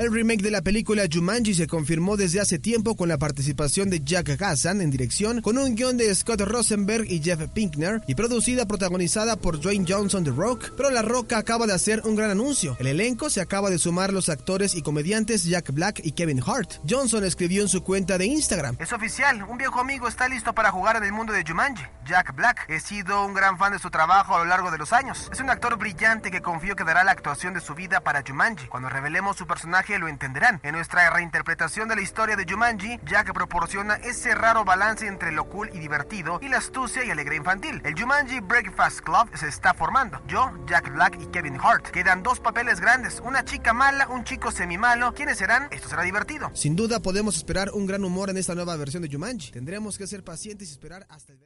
[0.00, 4.00] El remake de la película Jumanji se confirmó desde hace tiempo con la participación de
[4.02, 8.64] Jack Hassan en dirección, con un guion de Scott Rosenberg y Jeff Pinkner, y producida
[8.64, 12.78] protagonizada por Dwayne Johnson The Rock, pero La Roca acaba de hacer un gran anuncio.
[12.80, 16.76] El elenco se acaba de sumar los actores y comediantes Jack Black y Kevin Hart.
[16.88, 18.76] Johnson escribió en su cuenta de Instagram.
[18.78, 21.84] Es oficial, un viejo amigo está listo para jugar en el mundo de Jumanji.
[22.06, 22.64] Jack Black.
[22.68, 25.28] He sido un gran fan de su trabajo a lo largo de los años.
[25.30, 28.66] Es un actor brillante que confío que dará la actuación de su vida para Jumanji.
[28.66, 30.60] Cuando revelemos su personaje lo entenderán.
[30.62, 35.48] En nuestra reinterpretación de la historia de Jumanji, Jack proporciona ese raro balance entre lo
[35.48, 37.80] cool y divertido y la astucia y alegría infantil.
[37.84, 40.22] El Jumanji Breakfast Club se está formando.
[40.26, 41.88] Yo, Jack Black y Kevin Hart.
[41.88, 45.14] Quedan dos papeles grandes, una chica mala, un chico semimalo.
[45.14, 45.68] ¿Quiénes serán?
[45.70, 46.50] Esto será divertido.
[46.54, 49.52] Sin duda podemos esperar un gran humor en esta nueva versión de Jumanji.
[49.52, 51.40] Tendremos que ser pacientes y esperar hasta el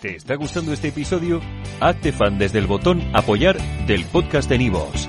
[0.00, 1.40] ¿Te está gustando este episodio?
[1.80, 5.08] Hazte fan desde el botón Apoyar del podcast de Nivos.